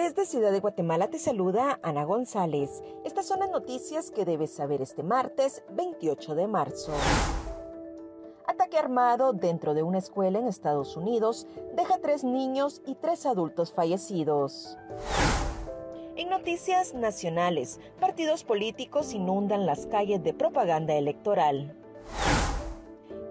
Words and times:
Desde 0.00 0.24
Ciudad 0.24 0.50
de 0.50 0.60
Guatemala 0.60 1.08
te 1.10 1.18
saluda 1.18 1.78
Ana 1.82 2.04
González. 2.04 2.82
Estas 3.04 3.26
son 3.26 3.40
las 3.40 3.50
noticias 3.50 4.10
que 4.10 4.24
debes 4.24 4.50
saber 4.50 4.80
este 4.80 5.02
martes 5.02 5.62
28 5.72 6.36
de 6.36 6.46
marzo. 6.46 6.94
Ataque 8.46 8.78
armado 8.78 9.34
dentro 9.34 9.74
de 9.74 9.82
una 9.82 9.98
escuela 9.98 10.38
en 10.38 10.48
Estados 10.48 10.96
Unidos 10.96 11.46
deja 11.76 11.98
tres 11.98 12.24
niños 12.24 12.80
y 12.86 12.94
tres 12.94 13.26
adultos 13.26 13.74
fallecidos. 13.74 14.78
En 16.16 16.30
noticias 16.30 16.94
nacionales, 16.94 17.78
partidos 18.00 18.42
políticos 18.42 19.12
inundan 19.12 19.66
las 19.66 19.84
calles 19.84 20.24
de 20.24 20.32
propaganda 20.32 20.94
electoral. 20.94 21.76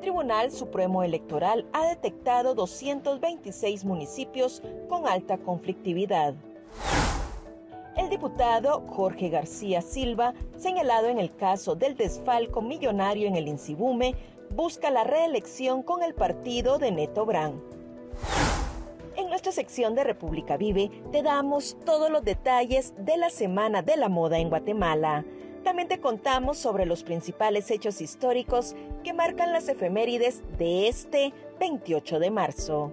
Tribunal 0.00 0.50
Supremo 0.50 1.04
Electoral 1.04 1.68
ha 1.72 1.86
detectado 1.86 2.56
226 2.56 3.84
municipios 3.84 4.64
con 4.88 5.06
alta 5.06 5.38
conflictividad. 5.38 6.34
El 7.96 8.10
diputado 8.10 8.84
Jorge 8.88 9.30
García 9.30 9.80
Silva, 9.80 10.34
señalado 10.56 11.08
en 11.08 11.18
el 11.18 11.34
caso 11.34 11.74
del 11.74 11.96
desfalco 11.96 12.60
millonario 12.60 13.26
en 13.26 13.36
el 13.36 13.48
Incibume, 13.48 14.14
busca 14.54 14.90
la 14.90 15.04
reelección 15.04 15.82
con 15.82 16.02
el 16.02 16.14
partido 16.14 16.78
de 16.78 16.92
Neto 16.92 17.24
Brand. 17.24 17.60
En 19.16 19.30
nuestra 19.30 19.50
sección 19.50 19.94
de 19.94 20.04
República 20.04 20.58
Vive 20.58 20.90
te 21.10 21.22
damos 21.22 21.78
todos 21.84 22.10
los 22.10 22.22
detalles 22.22 22.92
de 22.98 23.16
la 23.16 23.30
Semana 23.30 23.80
de 23.80 23.96
la 23.96 24.10
Moda 24.10 24.38
en 24.38 24.50
Guatemala. 24.50 25.24
También 25.64 25.88
te 25.88 25.98
contamos 25.98 26.58
sobre 26.58 26.86
los 26.86 27.02
principales 27.02 27.70
hechos 27.70 28.00
históricos 28.00 28.76
que 29.02 29.14
marcan 29.14 29.52
las 29.52 29.68
efemérides 29.68 30.42
de 30.58 30.86
este 30.88 31.32
28 31.58 32.18
de 32.20 32.30
marzo. 32.30 32.92